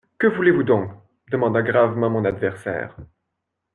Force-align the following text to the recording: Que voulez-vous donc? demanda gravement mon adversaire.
Que 0.19 0.25
voulez-vous 0.29 0.63
donc? 0.63 0.89
demanda 1.29 1.61
gravement 1.61 2.09
mon 2.09 2.25
adversaire. 2.25 2.95